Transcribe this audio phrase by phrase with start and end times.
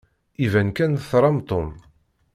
[0.45, 1.67] Iban kan tram Tom.